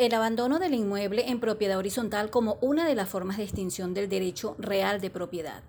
el 0.00 0.14
abandono 0.14 0.58
del 0.58 0.72
inmueble 0.72 1.28
en 1.28 1.40
propiedad 1.40 1.76
horizontal 1.76 2.30
como 2.30 2.56
una 2.62 2.88
de 2.88 2.94
las 2.94 3.10
formas 3.10 3.36
de 3.36 3.42
extinción 3.42 3.92
del 3.92 4.08
derecho 4.08 4.56
real 4.58 4.98
de 4.98 5.10
propiedad. 5.10 5.62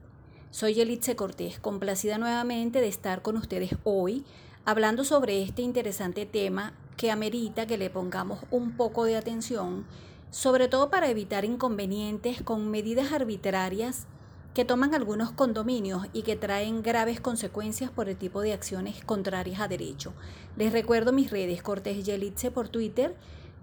Soy 0.51 0.79
Elitze 0.79 1.17
Cortés, 1.17 1.59
complacida 1.59 2.17
nuevamente 2.17 2.79
de 2.79 2.87
estar 2.87 3.23
con 3.23 3.35
ustedes 3.35 3.75
hoy 3.83 4.23
hablando 4.63 5.03
sobre 5.03 5.43
este 5.43 5.63
interesante 5.63 6.25
tema 6.25 6.71
que 6.95 7.11
amerita 7.11 7.67
que 7.67 7.77
le 7.77 7.89
pongamos 7.89 8.39
un 8.51 8.77
poco 8.77 9.03
de 9.03 9.17
atención, 9.17 9.85
sobre 10.29 10.69
todo 10.69 10.89
para 10.89 11.09
evitar 11.09 11.43
inconvenientes 11.43 12.41
con 12.41 12.71
medidas 12.71 13.11
arbitrarias 13.11 14.07
que 14.53 14.63
toman 14.63 14.95
algunos 14.95 15.31
condominios 15.33 16.07
y 16.13 16.21
que 16.21 16.37
traen 16.37 16.83
graves 16.83 17.19
consecuencias 17.19 17.91
por 17.91 18.07
el 18.07 18.15
tipo 18.15 18.39
de 18.39 18.53
acciones 18.53 19.03
contrarias 19.03 19.59
a 19.59 19.67
derecho. 19.67 20.13
Les 20.55 20.71
recuerdo 20.71 21.11
mis 21.11 21.31
redes 21.31 21.61
Cortés 21.61 22.05
Yelitze 22.05 22.49
por 22.49 22.69
Twitter 22.69 23.13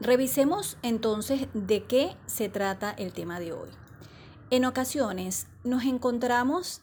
Revisemos 0.00 0.78
entonces 0.82 1.48
de 1.54 1.84
qué 1.84 2.16
se 2.26 2.48
trata 2.48 2.92
el 2.92 3.12
tema 3.12 3.40
de 3.40 3.52
hoy. 3.52 3.70
En 4.50 4.64
ocasiones 4.64 5.48
nos 5.64 5.84
encontramos 5.84 6.82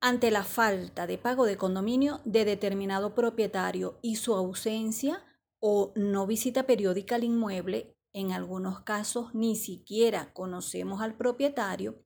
ante 0.00 0.30
la 0.30 0.44
falta 0.44 1.06
de 1.06 1.16
pago 1.16 1.46
de 1.46 1.56
condominio 1.56 2.20
de 2.24 2.44
determinado 2.44 3.14
propietario 3.14 3.98
y 4.02 4.16
su 4.16 4.34
ausencia 4.34 5.24
o 5.60 5.92
no 5.94 6.26
visita 6.26 6.64
periódica 6.64 7.14
al 7.14 7.24
inmueble, 7.24 7.96
en 8.12 8.32
algunos 8.32 8.80
casos 8.80 9.34
ni 9.34 9.56
siquiera 9.56 10.32
conocemos 10.32 11.00
al 11.00 11.16
propietario, 11.16 12.02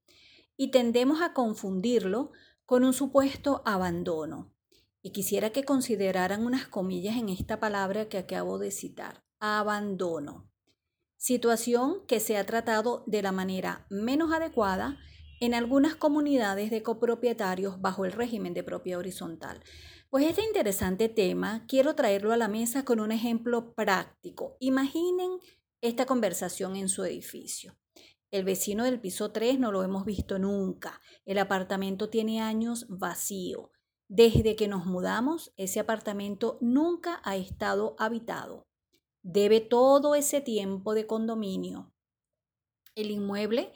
y 0.61 0.71
tendemos 0.71 1.23
a 1.23 1.33
confundirlo 1.33 2.33
con 2.67 2.85
un 2.85 2.93
supuesto 2.93 3.63
abandono. 3.65 4.53
Y 5.01 5.11
quisiera 5.11 5.53
que 5.53 5.65
consideraran 5.65 6.45
unas 6.45 6.69
comillas 6.69 7.17
en 7.17 7.31
esta 7.31 7.59
palabra 7.59 8.11
que 8.11 8.19
acabo 8.19 8.59
de 8.59 8.71
citar, 8.71 9.25
abandono. 9.39 10.53
Situación 11.17 12.05
que 12.07 12.21
se 12.21 12.37
ha 12.37 12.45
tratado 12.45 13.05
de 13.07 13.23
la 13.23 13.33
manera 13.33 13.87
menos 13.89 14.35
adecuada 14.35 14.99
en 15.41 15.55
algunas 15.55 15.97
comunidades 15.97 16.71
de 16.71 16.83
copropietarios 16.83 17.81
bajo 17.81 18.05
el 18.05 18.13
régimen 18.13 18.53
de 18.53 18.63
propiedad 18.63 19.01
horizontal. 19.01 19.63
Pues 20.11 20.27
este 20.27 20.45
interesante 20.45 21.09
tema 21.09 21.65
quiero 21.69 21.95
traerlo 21.95 22.33
a 22.35 22.37
la 22.37 22.49
mesa 22.49 22.85
con 22.85 23.01
un 23.01 23.13
ejemplo 23.13 23.73
práctico. 23.73 24.59
Imaginen 24.61 25.39
esta 25.81 26.05
conversación 26.05 26.77
en 26.77 26.91
su 26.91 27.03
edificio. 27.03 27.80
El 28.31 28.45
vecino 28.45 28.85
del 28.85 29.01
piso 29.01 29.33
3 29.33 29.59
no 29.59 29.73
lo 29.73 29.83
hemos 29.83 30.05
visto 30.05 30.39
nunca. 30.39 31.01
El 31.25 31.39
apartamento 31.39 32.11
tiene 32.11 32.41
años 32.41 32.87
vacío. 32.89 33.73
Desde 34.09 34.57
que 34.57 34.69
nos 34.69 34.87
mudamos, 34.87 35.53
ese 35.57 35.81
apartamento 35.81 36.59
nunca 36.61 37.21
ha 37.25 37.37
estado 37.37 37.97
habitado. 37.99 38.69
Debe 39.23 39.61
todo 39.61 40.15
ese 40.15 40.41
tiempo 40.41 40.95
de 40.95 41.07
condominio. 41.07 41.93
El 42.95 43.11
inmueble 43.11 43.73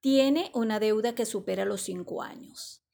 tiene 0.00 0.50
una 0.54 0.80
deuda 0.80 1.14
que 1.14 1.26
supera 1.26 1.64
los 1.64 1.80
cinco 1.80 2.22
años. 2.22 2.84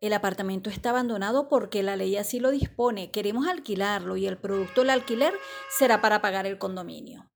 El 0.00 0.12
apartamento 0.12 0.68
está 0.68 0.90
abandonado 0.90 1.48
porque 1.48 1.82
la 1.82 1.94
ley 1.94 2.16
así 2.16 2.40
lo 2.40 2.50
dispone. 2.50 3.12
Queremos 3.12 3.46
alquilarlo 3.46 4.16
y 4.16 4.26
el 4.26 4.38
producto 4.38 4.80
del 4.80 4.90
alquiler 4.90 5.34
será 5.76 6.00
para 6.00 6.20
pagar 6.20 6.46
el 6.46 6.58
condominio. 6.58 7.30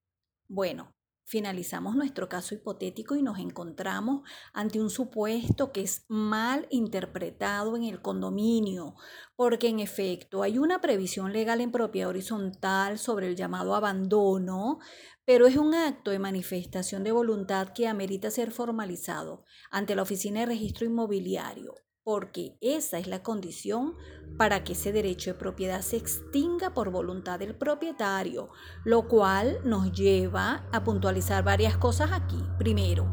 Bueno, 0.49 0.96
Finalizamos 1.29 1.97
nuestro 1.97 2.29
caso 2.29 2.55
hipotético 2.55 3.17
y 3.17 3.23
nos 3.23 3.41
encontramos 3.41 4.23
ante 4.53 4.81
un 4.81 4.91
supuesto 4.91 5.73
que 5.73 5.83
es 5.83 6.05
mal 6.07 6.69
interpretado 6.71 7.75
en 7.75 7.83
el 7.83 8.01
condominio, 8.01 8.95
porque 9.35 9.67
en 9.67 9.81
efecto 9.81 10.45
hay 10.45 10.59
una 10.59 10.81
previsión 10.81 11.33
legal 11.33 11.61
en 11.61 11.73
propiedad 11.73 12.11
horizontal 12.11 13.01
sobre 13.01 13.27
el 13.27 13.35
llamado 13.35 13.75
abandono, 13.75 14.79
pero 15.25 15.49
es 15.49 15.57
un 15.57 15.75
acto 15.75 16.13
de 16.13 16.21
manifestación 16.21 17.03
de 17.03 17.11
voluntad 17.11 17.71
que 17.71 17.89
amerita 17.89 18.31
ser 18.31 18.53
formalizado 18.53 19.45
ante 19.73 19.97
la 19.97 20.03
Oficina 20.03 20.39
de 20.39 20.47
Registro 20.47 20.87
Inmobiliario 20.87 21.75
porque 22.07 22.57
esa 22.61 23.01
es 23.01 23.09
la 23.09 23.25
condición 23.25 23.97
para 24.39 24.63
que 24.63 24.75
ese 24.75 24.93
derecho 24.93 25.33
de 25.33 25.41
propiedad 25.41 25.83
se 25.83 25.97
extinga 25.97 26.73
por 26.73 26.93
voluntad 26.93 27.41
del 27.41 27.57
propietario, 27.57 28.49
lo 28.85 29.09
cual 29.09 29.59
nos 29.65 29.91
lleva 29.91 30.69
a 30.71 30.85
puntualizar 30.85 31.43
varias 31.43 31.77
cosas 31.77 32.13
aquí. 32.13 32.39
Primero, 32.61 33.09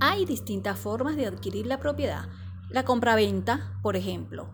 hay 0.00 0.24
distintas 0.24 0.80
formas 0.80 1.14
de 1.14 1.26
adquirir 1.26 1.68
la 1.68 1.78
propiedad. 1.78 2.28
La 2.70 2.84
compraventa, 2.84 3.78
por 3.84 3.94
ejemplo, 3.94 4.52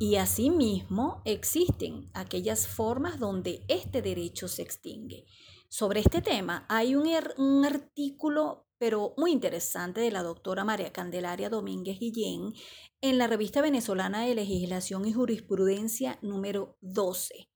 y 0.00 0.16
asimismo 0.16 1.22
existen 1.24 2.10
aquellas 2.14 2.66
formas 2.66 3.20
donde 3.20 3.64
este 3.68 4.02
derecho 4.02 4.48
se 4.48 4.62
extingue. 4.62 5.24
Sobre 5.68 6.00
este 6.00 6.20
tema 6.20 6.66
hay 6.68 6.96
un, 6.96 7.08
un 7.36 7.64
artículo 7.64 8.69
pero 8.80 9.12
muy 9.18 9.30
interesante 9.30 10.00
de 10.00 10.10
la 10.10 10.22
doctora 10.22 10.64
María 10.64 10.90
Candelaria 10.90 11.50
Domínguez 11.50 11.98
Guillén 11.98 12.54
en 13.02 13.18
la 13.18 13.26
revista 13.26 13.60
venezolana 13.60 14.24
de 14.24 14.34
legislación 14.34 15.04
y 15.04 15.12
jurisprudencia 15.12 16.18
número 16.22 16.78
12, 16.80 17.50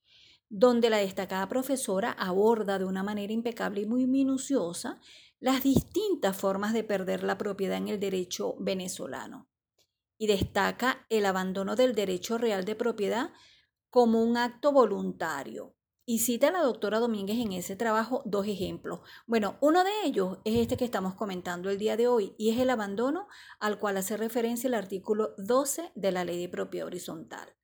donde 0.50 0.90
la 0.90 0.98
destacada 0.98 1.48
profesora 1.48 2.10
aborda 2.10 2.78
de 2.78 2.84
una 2.84 3.02
manera 3.02 3.32
impecable 3.32 3.80
y 3.80 3.86
muy 3.86 4.06
minuciosa 4.06 5.00
las 5.40 5.62
distintas 5.62 6.36
formas 6.36 6.74
de 6.74 6.84
perder 6.84 7.22
la 7.22 7.38
propiedad 7.38 7.78
en 7.78 7.88
el 7.88 7.98
derecho 7.98 8.56
venezolano. 8.58 9.48
Y 10.18 10.26
destaca 10.26 11.06
el 11.08 11.24
abandono 11.24 11.74
del 11.74 11.94
derecho 11.94 12.36
real 12.36 12.66
de 12.66 12.74
propiedad 12.74 13.32
como 13.88 14.22
un 14.22 14.36
acto 14.36 14.72
voluntario, 14.72 15.74
y 16.06 16.18
cita 16.18 16.48
a 16.48 16.52
la 16.52 16.62
doctora 16.62 16.98
Domínguez 16.98 17.38
en 17.38 17.52
ese 17.52 17.76
trabajo 17.76 18.22
dos 18.26 18.46
ejemplos. 18.46 19.00
Bueno, 19.26 19.56
uno 19.60 19.84
de 19.84 19.90
ellos 20.04 20.38
es 20.44 20.56
este 20.56 20.76
que 20.76 20.84
estamos 20.84 21.14
comentando 21.14 21.70
el 21.70 21.78
día 21.78 21.96
de 21.96 22.08
hoy 22.08 22.34
y 22.36 22.50
es 22.50 22.58
el 22.58 22.70
abandono 22.70 23.26
al 23.58 23.78
cual 23.78 23.96
hace 23.96 24.16
referencia 24.16 24.68
el 24.68 24.74
artículo 24.74 25.34
12 25.38 25.92
de 25.94 26.12
la 26.12 26.24
ley 26.24 26.40
de 26.40 26.48
propiedad 26.48 26.86
horizontal. 26.86 27.54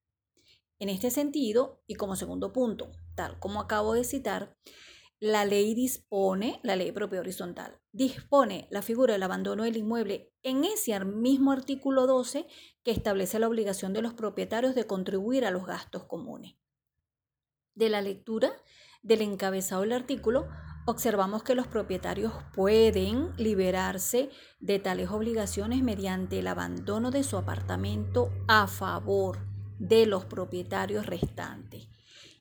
En 0.78 0.88
este 0.88 1.10
sentido, 1.10 1.82
y 1.86 1.96
como 1.96 2.16
segundo 2.16 2.52
punto, 2.52 2.92
tal 3.14 3.38
como 3.38 3.60
acabo 3.60 3.92
de 3.92 4.04
citar, 4.04 4.56
la 5.18 5.44
ley 5.44 5.74
dispone, 5.74 6.60
la 6.62 6.76
ley 6.76 6.86
de 6.86 6.92
propiedad 6.94 7.20
horizontal, 7.20 7.78
dispone 7.92 8.66
la 8.70 8.80
figura 8.80 9.12
del 9.12 9.22
abandono 9.22 9.64
del 9.64 9.76
inmueble 9.76 10.32
en 10.42 10.64
ese 10.64 10.98
mismo 11.04 11.52
artículo 11.52 12.06
12 12.06 12.46
que 12.82 12.90
establece 12.90 13.38
la 13.38 13.48
obligación 13.48 13.92
de 13.92 14.00
los 14.00 14.14
propietarios 14.14 14.74
de 14.74 14.86
contribuir 14.86 15.44
a 15.44 15.50
los 15.50 15.66
gastos 15.66 16.04
comunes. 16.04 16.54
De 17.75 17.88
la 17.88 18.03
lectura 18.03 18.53
del 19.03 19.22
encabezado 19.22 19.82
del 19.82 19.92
artículo, 19.92 20.48
observamos 20.86 21.42
que 21.42 21.54
los 21.54 21.66
propietarios 21.66 22.32
pueden 22.54 23.34
liberarse 23.36 24.31
de 24.58 24.78
tales 24.78 25.10
obligaciones 25.10 25.82
mediante 25.82 26.41
el 26.41 26.48
abandono 26.48 27.10
de 27.10 27.22
su 27.22 27.36
apartamento 27.36 28.32
a 28.48 28.66
favor 28.66 29.38
de 29.78 30.06
los 30.06 30.25
propietarios 30.25 31.06
restantes. 31.06 31.88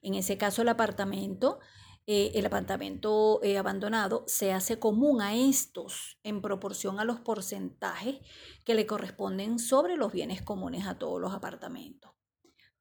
En 0.02 0.16
ese 0.16 0.38
caso, 0.38 0.62
el 0.62 0.70
apartamento, 0.70 1.60
eh, 2.08 2.32
el 2.36 2.46
apartamento 2.46 3.40
eh, 3.44 3.58
abandonado 3.58 4.24
se 4.28 4.52
hace 4.52 4.80
común 4.80 5.22
a 5.22 5.36
estos 5.36 6.18
en 6.24 6.42
proporción 6.42 7.00
a 7.00 7.06
los 7.06 7.20
porcentajes 7.20 8.18
que 8.66 8.74
le 8.74 8.86
corresponden 8.86 9.60
sobre 9.60 9.96
los 9.96 10.12
bienes 10.12 10.42
comunes 10.42 10.88
a 10.88 10.98
todos 10.98 11.22
los 11.22 11.34
apartamentos. 11.34 12.19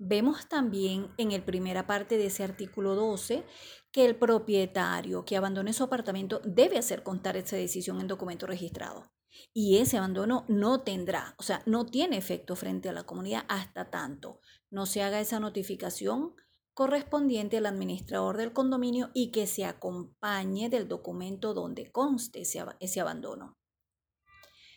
Vemos 0.00 0.48
también 0.48 1.12
en 1.18 1.32
el 1.32 1.42
primera 1.42 1.88
parte 1.88 2.18
de 2.18 2.26
ese 2.26 2.44
artículo 2.44 2.94
12 2.94 3.44
que 3.90 4.04
el 4.04 4.14
propietario 4.16 5.24
que 5.24 5.36
abandone 5.36 5.72
su 5.72 5.82
apartamento 5.82 6.40
debe 6.44 6.78
hacer 6.78 7.02
constar 7.02 7.36
esa 7.36 7.56
decisión 7.56 8.00
en 8.00 8.06
documento 8.06 8.46
registrado. 8.46 9.10
Y 9.52 9.78
ese 9.78 9.98
abandono 9.98 10.44
no 10.48 10.82
tendrá, 10.82 11.34
o 11.36 11.42
sea, 11.42 11.62
no 11.66 11.84
tiene 11.84 12.16
efecto 12.16 12.54
frente 12.54 12.88
a 12.88 12.92
la 12.92 13.04
comunidad 13.04 13.44
hasta 13.48 13.90
tanto 13.90 14.40
no 14.70 14.86
se 14.86 15.02
haga 15.02 15.20
esa 15.20 15.40
notificación 15.40 16.34
correspondiente 16.74 17.56
al 17.56 17.66
administrador 17.66 18.36
del 18.36 18.52
condominio 18.52 19.10
y 19.14 19.32
que 19.32 19.46
se 19.46 19.64
acompañe 19.64 20.68
del 20.68 20.86
documento 20.86 21.54
donde 21.54 21.90
conste 21.90 22.42
ese, 22.42 22.64
ese 22.80 23.00
abandono. 23.00 23.58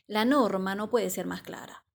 La 0.08 0.26
norma 0.26 0.74
no 0.74 0.90
puede 0.90 1.10
ser 1.10 1.28
más 1.28 1.42
clara 1.42 1.86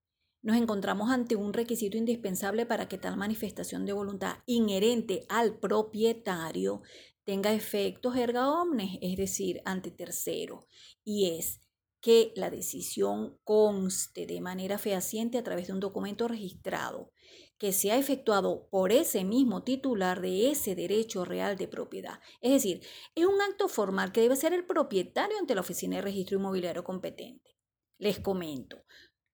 nos 0.41 0.57
encontramos 0.57 1.09
ante 1.09 1.35
un 1.35 1.53
requisito 1.53 1.97
indispensable 1.97 2.65
para 2.65 2.87
que 2.87 2.97
tal 2.97 3.17
manifestación 3.17 3.85
de 3.85 3.93
voluntad 3.93 4.37
inherente 4.45 5.25
al 5.29 5.59
propietario 5.59 6.81
tenga 7.23 7.53
efectos 7.53 8.15
erga 8.15 8.49
omnes, 8.49 8.97
es 9.01 9.17
decir, 9.17 9.61
ante 9.65 9.91
tercero, 9.91 10.67
y 11.03 11.37
es 11.37 11.59
que 11.99 12.31
la 12.35 12.49
decisión 12.49 13.37
conste 13.43 14.25
de 14.25 14.39
manera 14.39 14.77
fehaciente 14.77 15.37
a 15.37 15.43
través 15.43 15.67
de 15.67 15.73
un 15.73 15.79
documento 15.79 16.27
registrado 16.27 17.11
que 17.57 17.73
sea 17.73 17.97
efectuado 17.97 18.69
por 18.69 18.91
ese 18.91 19.23
mismo 19.23 19.63
titular 19.63 20.21
de 20.21 20.51
ese 20.51 20.75
derecho 20.75 21.25
real 21.25 21.57
de 21.57 21.67
propiedad. 21.67 22.19
Es 22.39 22.51
decir, 22.51 22.81
es 23.15 23.25
un 23.25 23.41
acto 23.41 23.67
formal 23.67 24.11
que 24.11 24.21
debe 24.21 24.35
ser 24.35 24.53
el 24.53 24.65
propietario 24.65 25.37
ante 25.39 25.55
la 25.55 25.61
oficina 25.61 25.97
de 25.97 26.03
registro 26.03 26.37
inmobiliario 26.37 26.83
competente. 26.83 27.57
Les 27.97 28.19
comento. 28.19 28.83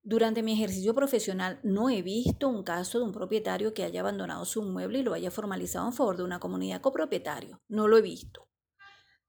Durante 0.05 0.43
mi 0.43 0.51
ejercicio 0.51 0.93
profesional 0.93 1.61
no 1.63 1.89
he 1.89 2.01
visto 2.01 2.49
un 2.49 2.63
caso 2.63 2.99
de 2.99 3.05
un 3.05 3.13
propietario 3.13 3.73
que 3.73 3.85
haya 3.85 4.01
abandonado 4.01 4.43
su 4.43 4.61
inmueble 4.61 4.99
y 4.99 5.03
lo 5.03 5.13
haya 5.13 5.31
formalizado 5.31 5.87
en 5.87 5.93
favor 5.93 6.17
de 6.17 6.23
una 6.23 6.41
comunidad 6.41 6.81
copropietario. 6.81 7.61
No 7.69 7.87
lo 7.87 7.97
he 7.97 8.01
visto. 8.01 8.49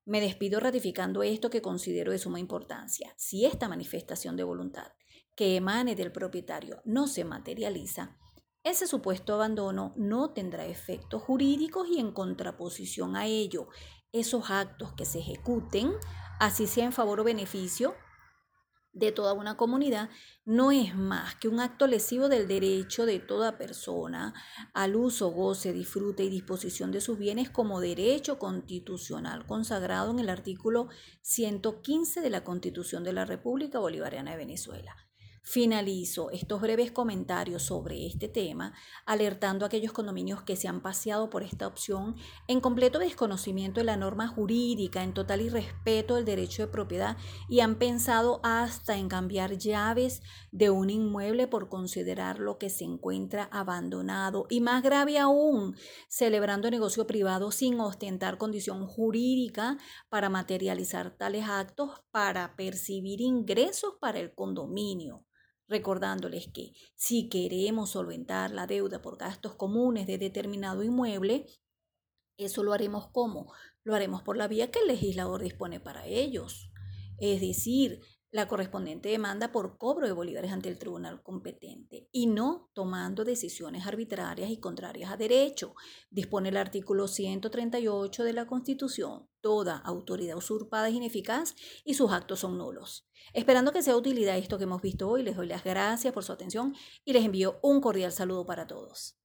Me 0.04 0.20
despido 0.20 0.58
ratificando 0.58 1.22
esto 1.22 1.48
que 1.48 1.62
considero 1.62 2.10
de 2.10 2.18
suma 2.18 2.40
importancia. 2.40 3.14
Si 3.16 3.46
esta 3.46 3.68
manifestación 3.68 4.36
de 4.36 4.42
voluntad 4.42 4.88
que 5.36 5.54
emane 5.54 5.94
del 5.94 6.10
propietario 6.10 6.82
no 6.84 7.06
se 7.06 7.24
materializa, 7.24 8.18
ese 8.64 8.88
supuesto 8.88 9.32
abandono 9.32 9.92
no 9.96 10.32
tendrá 10.32 10.66
efectos 10.66 11.22
jurídicos 11.22 11.86
y 11.88 12.00
en 12.00 12.10
contraposición 12.10 13.14
a 13.14 13.26
ello, 13.26 13.68
esos 14.10 14.50
actos 14.50 14.92
que 14.94 15.04
se 15.04 15.20
ejecuten, 15.20 15.92
así 16.40 16.66
sea 16.66 16.84
en 16.84 16.92
favor 16.92 17.20
o 17.20 17.24
beneficio 17.24 17.94
de 18.94 19.12
toda 19.12 19.32
una 19.32 19.56
comunidad 19.56 20.08
no 20.44 20.70
es 20.70 20.94
más 20.94 21.34
que 21.34 21.48
un 21.48 21.60
acto 21.60 21.86
lesivo 21.86 22.28
del 22.28 22.46
derecho 22.48 23.06
de 23.06 23.18
toda 23.18 23.58
persona 23.58 24.34
al 24.72 24.96
uso, 24.96 25.30
goce, 25.30 25.72
disfrute 25.72 26.24
y 26.24 26.30
disposición 26.30 26.92
de 26.92 27.00
sus 27.00 27.18
bienes 27.18 27.50
como 27.50 27.80
derecho 27.80 28.38
constitucional 28.38 29.46
consagrado 29.46 30.12
en 30.12 30.20
el 30.20 30.28
artículo 30.28 30.88
115 31.22 32.20
de 32.20 32.30
la 32.30 32.44
Constitución 32.44 33.04
de 33.04 33.12
la 33.12 33.24
República 33.24 33.78
Bolivariana 33.78 34.30
de 34.32 34.38
Venezuela. 34.38 34.94
Finalizo 35.46 36.30
estos 36.30 36.62
breves 36.62 36.90
comentarios 36.90 37.64
sobre 37.64 38.06
este 38.06 38.28
tema 38.28 38.72
alertando 39.04 39.64
a 39.64 39.68
aquellos 39.68 39.92
condominios 39.92 40.42
que 40.42 40.56
se 40.56 40.68
han 40.68 40.80
paseado 40.80 41.28
por 41.28 41.42
esta 41.42 41.66
opción 41.66 42.16
en 42.48 42.62
completo 42.62 42.98
desconocimiento 42.98 43.78
de 43.78 43.84
la 43.84 43.98
norma 43.98 44.26
jurídica, 44.26 45.02
en 45.04 45.12
total 45.12 45.42
irrespeto 45.42 46.14
del 46.14 46.24
derecho 46.24 46.62
de 46.62 46.72
propiedad 46.72 47.18
y 47.46 47.60
han 47.60 47.74
pensado 47.74 48.40
hasta 48.42 48.96
en 48.96 49.08
cambiar 49.08 49.58
llaves 49.58 50.22
de 50.50 50.70
un 50.70 50.88
inmueble 50.88 51.46
por 51.46 51.68
considerar 51.68 52.38
lo 52.38 52.56
que 52.56 52.70
se 52.70 52.84
encuentra 52.84 53.44
abandonado. 53.52 54.46
Y 54.48 54.62
más 54.62 54.82
grave 54.82 55.18
aún, 55.18 55.76
celebrando 56.08 56.70
negocio 56.70 57.06
privado 57.06 57.50
sin 57.50 57.78
ostentar 57.80 58.38
condición 58.38 58.86
jurídica 58.86 59.76
para 60.08 60.30
materializar 60.30 61.10
tales 61.10 61.44
actos 61.46 62.02
para 62.10 62.56
percibir 62.56 63.20
ingresos 63.20 63.92
para 64.00 64.18
el 64.20 64.34
condominio 64.34 65.22
recordándoles 65.68 66.48
que 66.52 66.72
si 66.94 67.28
queremos 67.28 67.90
solventar 67.90 68.50
la 68.50 68.66
deuda 68.66 69.00
por 69.02 69.18
gastos 69.18 69.54
comunes 69.54 70.06
de 70.06 70.18
determinado 70.18 70.82
inmueble, 70.82 71.46
eso 72.36 72.62
lo 72.62 72.72
haremos 72.72 73.08
como? 73.08 73.52
Lo 73.84 73.94
haremos 73.94 74.22
por 74.22 74.36
la 74.36 74.48
vía 74.48 74.70
que 74.70 74.80
el 74.80 74.88
legislador 74.88 75.42
dispone 75.42 75.80
para 75.80 76.06
ellos. 76.06 76.70
Es 77.18 77.40
decir, 77.40 78.00
la 78.34 78.48
correspondiente 78.48 79.10
demanda 79.10 79.52
por 79.52 79.78
cobro 79.78 80.08
de 80.08 80.12
bolívares 80.12 80.50
ante 80.50 80.68
el 80.68 80.76
tribunal 80.76 81.22
competente 81.22 82.08
y 82.10 82.26
no 82.26 82.68
tomando 82.74 83.24
decisiones 83.24 83.86
arbitrarias 83.86 84.50
y 84.50 84.56
contrarias 84.56 85.12
a 85.12 85.16
derecho. 85.16 85.76
Dispone 86.10 86.48
el 86.48 86.56
artículo 86.56 87.06
138 87.06 88.24
de 88.24 88.32
la 88.32 88.48
Constitución. 88.48 89.28
Toda 89.40 89.76
autoridad 89.76 90.36
usurpada 90.36 90.88
es 90.88 90.94
ineficaz 90.96 91.54
y 91.84 91.94
sus 91.94 92.10
actos 92.10 92.40
son 92.40 92.58
nulos. 92.58 93.06
Esperando 93.34 93.70
que 93.70 93.82
sea 93.84 93.96
utilidad 93.96 94.36
esto 94.36 94.58
que 94.58 94.64
hemos 94.64 94.82
visto 94.82 95.08
hoy, 95.08 95.22
les 95.22 95.36
doy 95.36 95.46
las 95.46 95.62
gracias 95.62 96.12
por 96.12 96.24
su 96.24 96.32
atención 96.32 96.74
y 97.04 97.12
les 97.12 97.24
envío 97.24 97.60
un 97.62 97.80
cordial 97.80 98.10
saludo 98.10 98.44
para 98.44 98.66
todos. 98.66 99.16